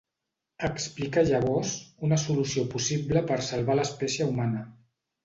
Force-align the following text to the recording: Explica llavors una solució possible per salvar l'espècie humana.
Explica 0.67 1.23
llavors 1.27 1.73
una 2.07 2.19
solució 2.23 2.63
possible 2.71 3.23
per 3.33 3.39
salvar 3.49 3.77
l'espècie 3.81 4.29
humana. 4.33 4.65